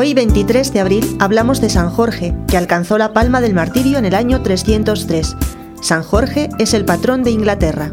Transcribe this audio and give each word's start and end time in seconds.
Hoy, 0.00 0.14
23 0.14 0.72
de 0.72 0.78
abril, 0.78 1.16
hablamos 1.18 1.60
de 1.60 1.68
San 1.68 1.90
Jorge, 1.90 2.32
que 2.46 2.56
alcanzó 2.56 2.98
la 2.98 3.12
palma 3.12 3.40
del 3.40 3.52
martirio 3.52 3.98
en 3.98 4.04
el 4.04 4.14
año 4.14 4.44
303. 4.44 5.34
San 5.80 6.04
Jorge 6.04 6.50
es 6.60 6.72
el 6.72 6.84
patrón 6.84 7.24
de 7.24 7.32
Inglaterra. 7.32 7.92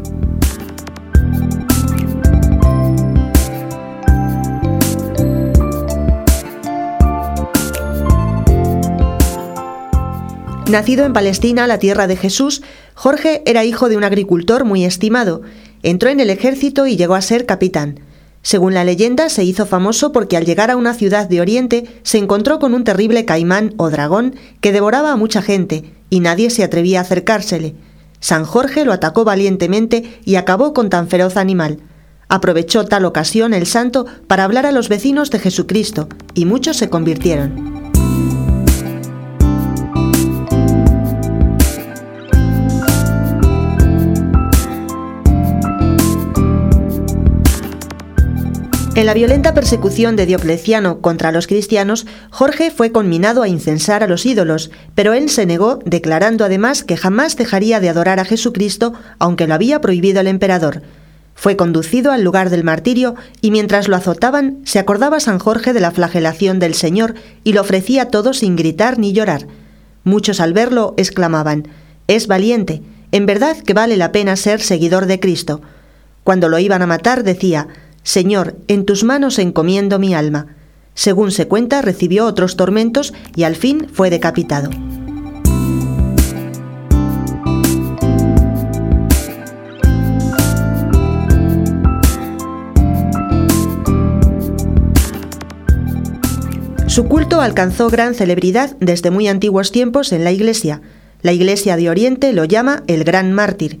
Nacido 10.70 11.04
en 11.04 11.12
Palestina, 11.12 11.66
la 11.66 11.80
tierra 11.80 12.06
de 12.06 12.14
Jesús, 12.14 12.62
Jorge 12.94 13.42
era 13.46 13.64
hijo 13.64 13.88
de 13.88 13.96
un 13.96 14.04
agricultor 14.04 14.64
muy 14.64 14.84
estimado. 14.84 15.42
Entró 15.82 16.10
en 16.10 16.20
el 16.20 16.30
ejército 16.30 16.86
y 16.86 16.96
llegó 16.96 17.16
a 17.16 17.20
ser 17.20 17.46
capitán. 17.46 18.05
Según 18.46 18.74
la 18.74 18.84
leyenda, 18.84 19.28
se 19.28 19.42
hizo 19.42 19.66
famoso 19.66 20.12
porque 20.12 20.36
al 20.36 20.44
llegar 20.44 20.70
a 20.70 20.76
una 20.76 20.94
ciudad 20.94 21.28
de 21.28 21.40
Oriente 21.40 22.00
se 22.04 22.18
encontró 22.18 22.60
con 22.60 22.74
un 22.74 22.84
terrible 22.84 23.24
caimán 23.24 23.74
o 23.76 23.90
dragón 23.90 24.36
que 24.60 24.70
devoraba 24.70 25.10
a 25.10 25.16
mucha 25.16 25.42
gente 25.42 25.96
y 26.10 26.20
nadie 26.20 26.50
se 26.50 26.62
atrevía 26.62 27.00
a 27.00 27.02
acercársele. 27.02 27.74
San 28.20 28.44
Jorge 28.44 28.84
lo 28.84 28.92
atacó 28.92 29.24
valientemente 29.24 30.20
y 30.24 30.36
acabó 30.36 30.74
con 30.74 30.90
tan 30.90 31.08
feroz 31.08 31.36
animal. 31.36 31.80
Aprovechó 32.28 32.84
tal 32.84 33.04
ocasión 33.06 33.52
el 33.52 33.66
santo 33.66 34.06
para 34.28 34.44
hablar 34.44 34.64
a 34.64 34.70
los 34.70 34.88
vecinos 34.88 35.32
de 35.32 35.40
Jesucristo 35.40 36.08
y 36.34 36.44
muchos 36.44 36.76
se 36.76 36.88
convirtieron. 36.88 37.75
En 48.96 49.04
la 49.04 49.12
violenta 49.12 49.52
persecución 49.52 50.16
de 50.16 50.24
Diocleciano 50.24 51.02
contra 51.02 51.30
los 51.30 51.46
cristianos, 51.46 52.06
Jorge 52.30 52.70
fue 52.70 52.92
conminado 52.92 53.42
a 53.42 53.48
incensar 53.48 54.02
a 54.02 54.06
los 54.06 54.24
ídolos, 54.24 54.70
pero 54.94 55.12
él 55.12 55.28
se 55.28 55.44
negó, 55.44 55.80
declarando 55.84 56.46
además 56.46 56.82
que 56.82 56.96
jamás 56.96 57.36
dejaría 57.36 57.78
de 57.78 57.90
adorar 57.90 58.20
a 58.20 58.24
Jesucristo, 58.24 58.94
aunque 59.18 59.46
lo 59.46 59.52
había 59.52 59.82
prohibido 59.82 60.22
el 60.22 60.28
emperador. 60.28 60.80
Fue 61.34 61.58
conducido 61.58 62.10
al 62.10 62.22
lugar 62.24 62.48
del 62.48 62.64
martirio 62.64 63.16
y 63.42 63.50
mientras 63.50 63.86
lo 63.86 63.96
azotaban 63.96 64.60
se 64.64 64.78
acordaba 64.78 65.20
San 65.20 65.40
Jorge 65.40 65.74
de 65.74 65.80
la 65.80 65.90
flagelación 65.90 66.58
del 66.58 66.72
Señor 66.72 67.16
y 67.44 67.52
lo 67.52 67.60
ofrecía 67.60 68.08
todo 68.08 68.32
sin 68.32 68.56
gritar 68.56 68.98
ni 68.98 69.12
llorar. 69.12 69.46
Muchos 70.04 70.40
al 70.40 70.54
verlo 70.54 70.94
exclamaban, 70.96 71.68
Es 72.08 72.28
valiente, 72.28 72.80
en 73.12 73.26
verdad 73.26 73.58
que 73.58 73.74
vale 73.74 73.98
la 73.98 74.10
pena 74.10 74.36
ser 74.36 74.62
seguidor 74.62 75.04
de 75.04 75.20
Cristo. 75.20 75.60
Cuando 76.24 76.48
lo 76.48 76.58
iban 76.58 76.80
a 76.80 76.86
matar 76.86 77.24
decía, 77.24 77.68
Señor, 78.06 78.54
en 78.68 78.84
tus 78.84 79.02
manos 79.02 79.36
encomiendo 79.40 79.98
mi 79.98 80.14
alma. 80.14 80.54
Según 80.94 81.32
se 81.32 81.48
cuenta, 81.48 81.82
recibió 81.82 82.24
otros 82.24 82.54
tormentos 82.54 83.12
y 83.34 83.42
al 83.42 83.56
fin 83.56 83.88
fue 83.92 84.10
decapitado. 84.10 84.70
Su 96.86 97.08
culto 97.08 97.40
alcanzó 97.40 97.88
gran 97.88 98.14
celebridad 98.14 98.76
desde 98.78 99.10
muy 99.10 99.26
antiguos 99.26 99.72
tiempos 99.72 100.12
en 100.12 100.22
la 100.22 100.30
Iglesia. 100.30 100.80
La 101.22 101.32
Iglesia 101.32 101.76
de 101.76 101.90
Oriente 101.90 102.32
lo 102.32 102.44
llama 102.44 102.84
el 102.86 103.02
Gran 103.02 103.32
Mártir 103.32 103.80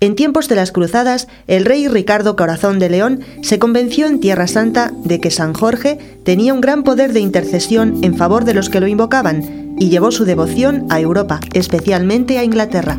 en 0.00 0.14
tiempos 0.14 0.48
de 0.48 0.56
las 0.56 0.72
cruzadas, 0.72 1.28
el 1.46 1.66
rey 1.66 1.86
Ricardo 1.86 2.34
Corazón 2.34 2.78
de 2.78 2.88
León 2.88 3.20
se 3.42 3.58
convenció 3.58 4.06
en 4.06 4.18
Tierra 4.18 4.46
Santa 4.46 4.92
de 5.04 5.20
que 5.20 5.30
San 5.30 5.52
Jorge 5.52 5.98
tenía 6.24 6.54
un 6.54 6.60
gran 6.60 6.82
poder 6.84 7.12
de 7.12 7.20
intercesión 7.20 7.98
en 8.02 8.16
favor 8.16 8.44
de 8.44 8.54
los 8.54 8.70
que 8.70 8.80
lo 8.80 8.86
invocaban 8.86 9.76
y 9.78 9.90
llevó 9.90 10.10
su 10.10 10.24
devoción 10.24 10.86
a 10.88 11.00
Europa, 11.00 11.40
especialmente 11.52 12.38
a 12.38 12.44
Inglaterra. 12.44 12.98